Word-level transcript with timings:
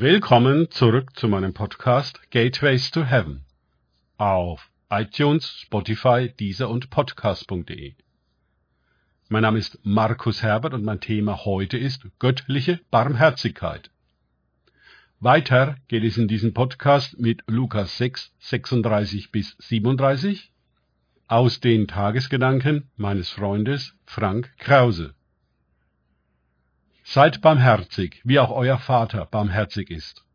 Willkommen 0.00 0.70
zurück 0.70 1.18
zu 1.18 1.26
meinem 1.26 1.52
Podcast 1.52 2.20
Gateways 2.30 2.92
to 2.92 3.02
Heaven 3.02 3.40
auf 4.16 4.70
iTunes, 4.90 5.48
Spotify, 5.62 6.32
Deezer 6.38 6.70
und 6.70 6.88
Podcast.de. 6.88 7.94
Mein 9.28 9.42
Name 9.42 9.58
ist 9.58 9.80
Markus 9.82 10.40
Herbert 10.40 10.72
und 10.72 10.84
mein 10.84 11.00
Thema 11.00 11.44
heute 11.44 11.78
ist 11.78 12.06
göttliche 12.20 12.78
Barmherzigkeit. 12.92 13.90
Weiter 15.18 15.74
geht 15.88 16.04
es 16.04 16.16
in 16.16 16.28
diesem 16.28 16.54
Podcast 16.54 17.18
mit 17.18 17.42
Lukas 17.48 17.98
6, 17.98 18.32
36 18.38 19.32
bis 19.32 19.56
37 19.58 20.52
aus 21.26 21.58
den 21.58 21.88
Tagesgedanken 21.88 22.88
meines 22.96 23.30
Freundes 23.30 23.96
Frank 24.06 24.56
Krause. 24.58 25.16
Seid 27.10 27.40
barmherzig, 27.40 28.20
wie 28.24 28.38
auch 28.38 28.50
euer 28.50 28.76
Vater 28.76 29.24
barmherzig 29.24 29.88
ist. 29.88 30.26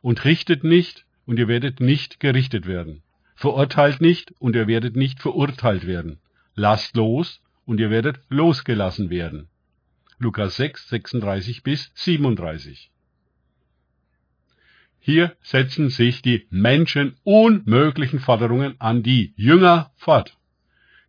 Und 0.00 0.24
richtet 0.24 0.64
nicht, 0.64 1.06
und 1.26 1.38
ihr 1.38 1.46
werdet 1.46 1.78
nicht 1.78 2.18
gerichtet 2.18 2.66
werden. 2.66 3.04
Verurteilt 3.36 4.00
nicht, 4.00 4.34
und 4.40 4.56
ihr 4.56 4.66
werdet 4.66 4.96
nicht 4.96 5.20
verurteilt 5.20 5.86
werden. 5.86 6.18
Lasst 6.56 6.96
los, 6.96 7.40
und 7.66 7.78
ihr 7.78 7.90
werdet 7.90 8.18
losgelassen 8.30 9.10
werden. 9.10 9.46
Lukas 10.18 10.56
6, 10.56 10.88
36 10.88 11.62
bis 11.62 11.92
37. 11.94 12.90
Hier 14.98 15.36
setzen 15.40 15.88
sich 15.88 16.20
die 16.20 16.48
Menschen 16.50 17.14
unmöglichen 17.22 18.18
Forderungen 18.18 18.74
an 18.80 19.04
die 19.04 19.34
Jünger 19.36 19.92
fort. 19.94 20.36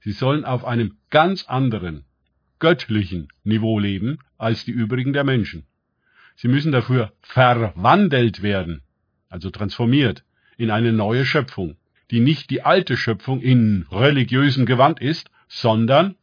Sie 0.01 0.11
sollen 0.11 0.45
auf 0.45 0.65
einem 0.65 0.97
ganz 1.09 1.45
anderen, 1.45 2.05
göttlichen 2.59 3.29
Niveau 3.43 3.79
leben 3.79 4.19
als 4.37 4.65
die 4.65 4.71
übrigen 4.71 5.13
der 5.13 5.23
Menschen. 5.23 5.65
Sie 6.35 6.47
müssen 6.47 6.71
dafür 6.71 7.13
verwandelt 7.21 8.41
werden, 8.41 8.81
also 9.29 9.49
transformiert, 9.49 10.23
in 10.57 10.71
eine 10.71 10.93
neue 10.93 11.25
Schöpfung, 11.25 11.77
die 12.11 12.19
nicht 12.19 12.49
die 12.49 12.61
alte 12.61 12.97
Schöpfung 12.97 13.41
in 13.41 13.85
religiösem 13.91 14.65
Gewand 14.65 14.99
ist, 15.01 15.29
sondern 15.47 16.15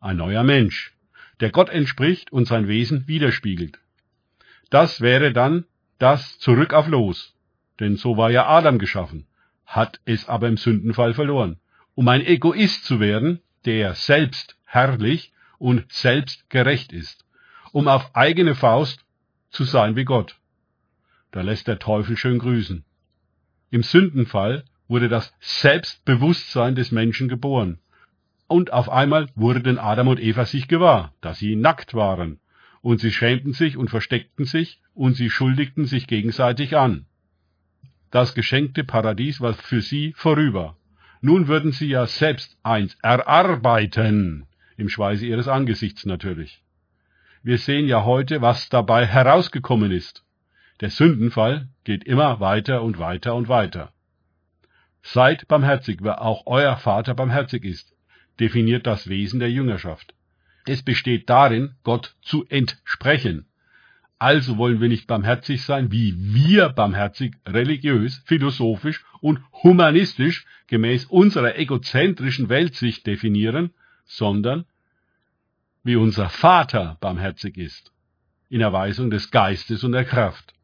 ein 0.00 0.16
neuer 0.16 0.44
Mensch, 0.44 0.94
der 1.40 1.50
Gott 1.50 1.68
entspricht 1.68 2.32
und 2.32 2.46
sein 2.46 2.68
Wesen 2.68 3.06
widerspiegelt. 3.06 3.78
Das 4.70 5.00
wäre 5.00 5.32
dann 5.32 5.64
das 5.98 6.38
Zurück 6.38 6.72
auf 6.72 6.88
Los, 6.88 7.34
denn 7.80 7.96
so 7.96 8.16
war 8.16 8.30
ja 8.30 8.46
Adam 8.46 8.78
geschaffen, 8.78 9.26
hat 9.64 10.00
es 10.04 10.28
aber 10.28 10.48
im 10.48 10.56
Sündenfall 10.56 11.14
verloren. 11.14 11.58
Um 11.94 12.08
ein 12.08 12.24
Egoist 12.24 12.84
zu 12.84 13.00
werden, 13.00 13.40
der 13.66 13.94
selbst 13.94 14.56
herrlich 14.64 15.32
und 15.58 15.90
selbstgerecht 15.92 16.92
ist, 16.92 17.24
um 17.72 17.88
auf 17.88 18.14
eigene 18.14 18.54
Faust 18.54 19.04
zu 19.50 19.64
sein 19.64 19.96
wie 19.96 20.04
Gott. 20.04 20.38
Da 21.32 21.42
lässt 21.42 21.66
der 21.66 21.78
Teufel 21.78 22.16
schön 22.16 22.38
grüßen. 22.38 22.84
Im 23.70 23.82
Sündenfall 23.82 24.64
wurde 24.88 25.08
das 25.08 25.34
Selbstbewusstsein 25.40 26.74
des 26.74 26.92
Menschen 26.92 27.28
geboren. 27.28 27.78
Und 28.46 28.72
auf 28.72 28.88
einmal 28.88 29.28
wurden 29.34 29.78
Adam 29.78 30.08
und 30.08 30.20
Eva 30.20 30.44
sich 30.46 30.68
gewahr, 30.68 31.12
dass 31.20 31.38
sie 31.38 31.56
nackt 31.56 31.94
waren. 31.94 32.38
Und 32.80 33.00
sie 33.00 33.10
schämten 33.10 33.52
sich 33.52 33.76
und 33.76 33.90
versteckten 33.90 34.44
sich 34.44 34.80
und 34.94 35.14
sie 35.14 35.28
schuldigten 35.28 35.86
sich 35.86 36.06
gegenseitig 36.06 36.76
an. 36.76 37.06
Das 38.12 38.34
geschenkte 38.34 38.84
Paradies 38.84 39.40
war 39.40 39.54
für 39.54 39.80
sie 39.80 40.12
vorüber. 40.16 40.76
Nun 41.28 41.48
würden 41.48 41.72
sie 41.72 41.88
ja 41.88 42.06
selbst 42.06 42.56
eins 42.62 42.96
erarbeiten, 43.02 44.46
im 44.76 44.88
Schweiße 44.88 45.26
ihres 45.26 45.48
Angesichts 45.48 46.06
natürlich. 46.06 46.62
Wir 47.42 47.58
sehen 47.58 47.88
ja 47.88 48.04
heute, 48.04 48.42
was 48.42 48.68
dabei 48.68 49.06
herausgekommen 49.06 49.90
ist. 49.90 50.22
Der 50.80 50.90
Sündenfall 50.90 51.66
geht 51.82 52.04
immer 52.04 52.38
weiter 52.38 52.80
und 52.82 53.00
weiter 53.00 53.34
und 53.34 53.48
weiter. 53.48 53.92
Seid 55.02 55.48
barmherzig, 55.48 55.98
wer 56.00 56.22
auch 56.22 56.44
euer 56.46 56.76
Vater 56.76 57.14
barmherzig 57.14 57.64
ist, 57.64 57.92
definiert 58.38 58.86
das 58.86 59.08
Wesen 59.08 59.40
der 59.40 59.50
Jüngerschaft. 59.50 60.14
Es 60.64 60.84
besteht 60.84 61.28
darin, 61.28 61.74
Gott 61.82 62.14
zu 62.22 62.46
entsprechen. 62.46 63.48
Also 64.18 64.56
wollen 64.56 64.80
wir 64.80 64.88
nicht 64.88 65.06
barmherzig 65.06 65.62
sein, 65.62 65.92
wie 65.92 66.14
wir 66.16 66.70
barmherzig, 66.70 67.34
religiös, 67.46 68.22
philosophisch 68.24 69.04
und 69.20 69.40
humanistisch 69.62 70.46
gemäß 70.68 71.04
unserer 71.04 71.58
egozentrischen 71.58 72.48
Weltsicht 72.48 73.06
definieren, 73.06 73.74
sondern 74.06 74.64
wie 75.84 75.96
unser 75.96 76.30
Vater 76.30 76.96
barmherzig 77.00 77.58
ist, 77.58 77.92
in 78.48 78.62
Erweisung 78.62 79.10
des 79.10 79.30
Geistes 79.30 79.84
und 79.84 79.92
der 79.92 80.04
Kraft. 80.04 80.54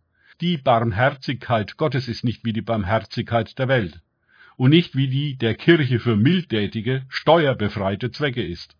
Die 0.40 0.56
Barmherzigkeit 0.56 1.76
Gottes 1.76 2.08
ist 2.08 2.24
nicht 2.24 2.44
wie 2.44 2.52
die 2.52 2.62
Barmherzigkeit 2.62 3.58
der 3.58 3.68
Welt 3.68 4.00
und 4.56 4.70
nicht 4.70 4.96
wie 4.96 5.08
die 5.08 5.36
der 5.36 5.54
Kirche 5.54 6.00
für 6.00 6.16
mildtätige, 6.16 7.04
steuerbefreite 7.08 8.10
Zwecke 8.10 8.44
ist. 8.44 8.76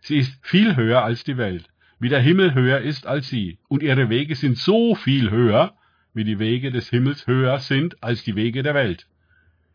Sie 0.00 0.16
ist 0.16 0.32
viel 0.40 0.76
höher 0.76 1.04
als 1.04 1.24
die 1.24 1.36
Welt, 1.36 1.68
wie 1.98 2.08
der 2.08 2.20
Himmel 2.20 2.54
höher 2.54 2.80
ist 2.80 3.06
als 3.06 3.28
sie, 3.28 3.58
und 3.68 3.82
ihre 3.82 4.08
Wege 4.08 4.34
sind 4.34 4.58
so 4.58 4.94
viel 4.94 5.30
höher, 5.30 5.76
wie 6.14 6.24
die 6.24 6.38
Wege 6.38 6.70
des 6.70 6.88
Himmels 6.90 7.26
höher 7.26 7.58
sind 7.58 8.02
als 8.02 8.24
die 8.24 8.36
Wege 8.36 8.62
der 8.62 8.74
Welt, 8.74 9.06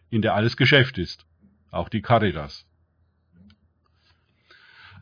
in 0.09 0.21
der 0.21 0.35
alles 0.35 0.57
Geschäft 0.57 0.97
ist, 0.97 1.25
auch 1.71 1.89
die 1.89 2.01
Caritas. 2.01 2.65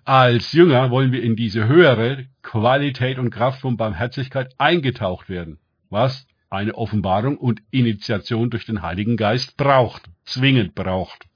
Als 0.03 0.51
Jünger 0.51 0.89
wollen 0.89 1.11
wir 1.11 1.21
in 1.21 1.35
diese 1.35 1.67
höhere 1.67 2.25
Qualität 2.41 3.19
und 3.19 3.29
Kraft 3.29 3.61
von 3.61 3.77
Barmherzigkeit 3.77 4.53
eingetaucht 4.57 5.29
werden, 5.29 5.59
was 5.89 6.27
eine 6.49 6.75
Offenbarung 6.75 7.37
und 7.37 7.61
Initiation 7.69 8.49
durch 8.49 8.65
den 8.65 8.81
Heiligen 8.81 9.15
Geist 9.15 9.57
braucht, 9.57 10.09
zwingend 10.25 10.73
braucht. 10.75 11.27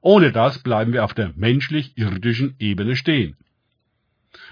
Ohne 0.00 0.32
das 0.32 0.58
bleiben 0.58 0.92
wir 0.92 1.04
auf 1.04 1.14
der 1.14 1.32
menschlich-irdischen 1.34 2.56
Ebene 2.58 2.94
stehen. 2.94 3.36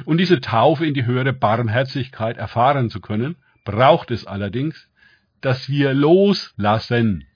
Und 0.04 0.19
diese 0.19 0.41
Taufe 0.41 0.87
in 0.87 0.94
die 0.94 1.06
höhere 1.06 1.32
Barmherzigkeit 1.32 2.37
erfahren 2.37 2.91
zu 2.91 3.00
können, 3.00 3.37
braucht 3.65 4.10
es 4.10 4.26
allerdings, 4.26 4.88
dass 5.41 5.69
wir 5.69 5.93
loslassen. 5.94 7.26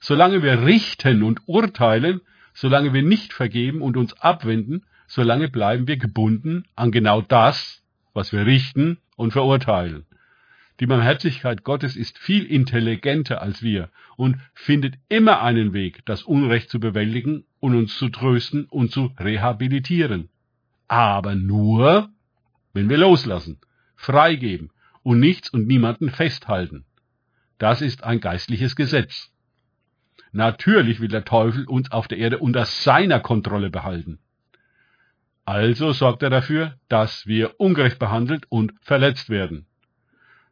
Solange 0.00 0.42
wir 0.42 0.64
richten 0.64 1.22
und 1.22 1.40
urteilen, 1.46 2.20
solange 2.54 2.92
wir 2.92 3.02
nicht 3.02 3.32
vergeben 3.32 3.82
und 3.82 3.96
uns 3.96 4.12
abwenden, 4.20 4.84
solange 5.06 5.48
bleiben 5.48 5.86
wir 5.88 5.96
gebunden 5.96 6.64
an 6.74 6.90
genau 6.90 7.20
das, 7.22 7.82
was 8.14 8.32
wir 8.32 8.46
richten 8.46 8.98
und 9.16 9.32
verurteilen. 9.32 10.06
Die 10.80 10.86
Barmherzigkeit 10.86 11.64
Gottes 11.64 11.96
ist 11.96 12.18
viel 12.18 12.44
intelligenter 12.44 13.40
als 13.40 13.62
wir 13.62 13.88
und 14.16 14.36
findet 14.52 14.94
immer 15.08 15.42
einen 15.42 15.72
Weg, 15.72 16.04
das 16.04 16.22
Unrecht 16.22 16.68
zu 16.68 16.78
bewältigen 16.80 17.44
und 17.60 17.74
uns 17.74 17.96
zu 17.96 18.10
trösten 18.10 18.66
und 18.66 18.92
zu 18.92 19.12
rehabilitieren. 19.18 20.28
Aber 20.88 21.34
nur, 21.34 22.10
wenn 22.72 22.88
wir 22.88 22.98
loslassen, 22.98 23.60
freigeben 23.96 24.70
und 25.02 25.20
nichts 25.20 25.50
und 25.50 25.66
niemanden 25.66 26.10
festhalten. 26.10 26.84
Das 27.58 27.80
ist 27.80 28.04
ein 28.04 28.20
geistliches 28.20 28.76
Gesetz. 28.76 29.30
Natürlich 30.32 31.00
will 31.00 31.08
der 31.08 31.24
Teufel 31.24 31.64
uns 31.64 31.90
auf 31.90 32.08
der 32.08 32.18
Erde 32.18 32.38
unter 32.38 32.66
seiner 32.66 33.20
Kontrolle 33.20 33.70
behalten. 33.70 34.18
Also 35.46 35.92
sorgt 35.92 36.22
er 36.22 36.30
dafür, 36.30 36.74
dass 36.88 37.26
wir 37.26 37.60
ungerecht 37.60 37.98
behandelt 37.98 38.46
und 38.48 38.74
verletzt 38.82 39.30
werden. 39.30 39.66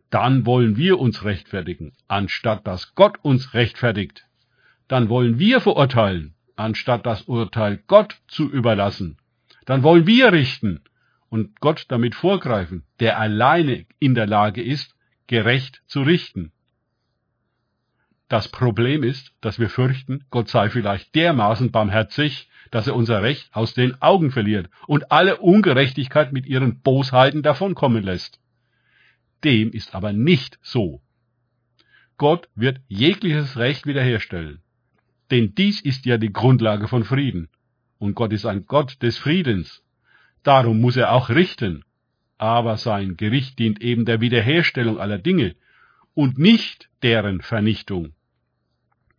Dann 0.09 0.47
wollen 0.47 0.77
wir 0.77 1.01
uns 1.01 1.25
rechtfertigen, 1.25 1.93
anstatt 2.07 2.67
dass 2.67 2.95
Gott 2.95 3.19
uns 3.23 3.55
rechtfertigt. 3.55 4.27
Dann 4.87 5.09
wollen 5.09 5.41
wir 5.41 5.61
verurteilen, 5.61 6.35
anstatt 6.55 7.05
das 7.05 7.23
Urteil 7.23 7.83
Gott 7.89 8.17
zu 8.29 8.49
überlassen. 8.49 9.19
Dann 9.65 9.83
wollen 9.83 10.07
wir 10.07 10.33
richten 10.33 10.81
und 11.29 11.61
Gott 11.61 11.87
damit 11.89 12.15
vorgreifen, 12.15 12.85
der 13.01 13.19
alleine 13.19 13.87
in 13.99 14.15
der 14.15 14.27
Lage 14.27 14.63
ist, 14.63 14.95
gerecht 15.27 15.83
zu 15.87 16.03
richten. 16.03 16.53
Das 18.29 18.49
Problem 18.49 19.03
ist, 19.03 19.33
dass 19.41 19.59
wir 19.59 19.69
fürchten, 19.69 20.25
Gott 20.31 20.49
sei 20.49 20.71
vielleicht 20.71 21.15
dermaßen 21.15 21.71
barmherzig, 21.71 22.49
dass 22.71 22.87
er 22.87 22.97
unser 22.97 23.23
Recht 23.23 23.49
aus 23.53 23.75
den 23.75 24.01
Augen 24.01 24.31
verliert 24.31 24.69
und 24.87 25.13
alle 25.13 25.37
Ungerechtigkeit 25.37 26.33
mit 26.33 26.47
ihren 26.47 26.81
Bosheiten 26.81 27.43
davonkommen 27.43 28.03
lässt. 28.03 28.41
Dem 29.45 29.71
ist 29.71 29.95
aber 29.95 30.13
nicht 30.13 30.59
so. 30.63 31.03
Gott 32.17 32.49
wird 32.55 32.81
jegliches 32.89 33.57
Recht 33.57 33.87
wiederherstellen. 33.87 34.63
Denn 35.31 35.55
dies 35.55 35.81
ist 35.81 36.07
ja 36.07 36.17
die 36.17 36.33
Grundlage 36.33 36.89
von 36.89 37.05
Frieden. 37.05 37.49
Und 37.99 38.15
Gott 38.15 38.33
ist 38.33 38.47
ein 38.47 38.67
Gott 38.67 39.03
des 39.03 39.19
Friedens. 39.19 39.83
Darum 40.43 40.81
muss 40.81 40.97
er 40.97 41.13
auch 41.13 41.29
richten. 41.31 41.85
Aber 42.37 42.77
sein 42.77 43.17
Gericht 43.17 43.59
dient 43.59 43.81
eben 43.81 44.05
der 44.05 44.21
Wiederherstellung 44.21 44.99
aller 44.99 45.19
Dinge 45.19 45.55
und 46.15 46.39
nicht 46.39 46.91
deren 47.03 47.41
Vernichtung. 47.41 48.13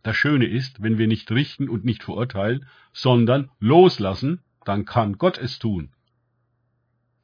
Das 0.02 0.16
Schöne 0.16 0.46
ist, 0.46 0.82
wenn 0.82 0.98
wir 0.98 1.08
nicht 1.08 1.30
richten 1.32 1.68
und 1.68 1.84
nicht 1.84 2.04
verurteilen, 2.04 2.66
sondern 2.92 3.50
loslassen, 3.58 4.40
dann 4.64 4.84
kann 4.84 5.18
Gott 5.18 5.38
es 5.38 5.58
tun. 5.58 5.90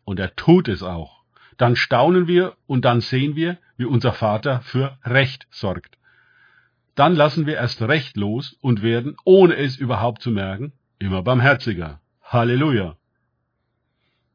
Und 0.04 0.18
er 0.18 0.34
tut 0.34 0.68
es 0.68 0.82
auch. 0.82 1.22
dann 1.58 1.76
staunen 1.76 2.26
wir 2.26 2.56
und 2.66 2.84
dann 2.84 3.00
sehen 3.00 3.36
wir, 3.36 3.58
wie 3.76 3.84
unser 3.84 4.12
Vater 4.12 4.62
für 4.62 4.98
Recht 5.04 5.46
sorgt. 5.50 5.96
Dann 6.96 7.14
lassen 7.14 7.46
wir 7.46 7.54
erst 7.54 7.82
Recht 7.82 8.16
los 8.16 8.56
und 8.60 8.82
werden, 8.82 9.16
ohne 9.24 9.54
es 9.56 9.76
überhaupt 9.76 10.22
zu 10.22 10.30
merken, 10.32 10.72
immer 11.02 11.22
barmherziger. 11.22 12.00
Halleluja. 12.22 12.96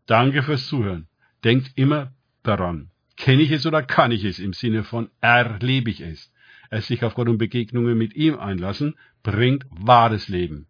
Danke 0.06 0.44
fürs 0.44 0.68
Zuhören. 0.68 1.08
Denkt 1.44 1.72
immer 1.76 2.14
daran. 2.44 2.90
Kenne 3.16 3.42
ich 3.42 3.52
es 3.52 3.66
oder 3.66 3.84
kann 3.84 4.12
ich 4.12 4.24
es 4.24 4.40
im 4.40 4.54
Sinne 4.54 4.84
von 4.84 5.10
erlebe 5.22 5.90
ich 5.90 6.02
es? 6.02 6.32
Es 6.70 6.88
sich 6.88 7.04
auf 7.04 7.16
Gott 7.16 7.30
und 7.30 7.38
Begegnungen 7.38 7.98
mit 7.98 8.16
ihm 8.16 8.38
einlassen, 8.38 8.96
bringt 9.24 9.66
wahres 9.70 10.28
Leben 10.28 10.68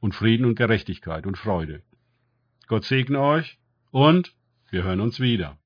und 0.00 0.14
Frieden 0.14 0.46
und 0.46 0.54
Gerechtigkeit 0.54 1.26
und 1.26 1.38
Freude. 1.38 1.82
Gott 2.66 2.84
segne 2.84 3.20
euch 3.20 3.58
und 3.90 4.34
wir 4.70 4.84
hören 4.84 5.00
uns 5.00 5.20
wieder. 5.20 5.58